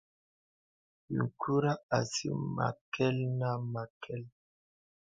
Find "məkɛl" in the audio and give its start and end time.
2.55-3.17, 3.73-4.23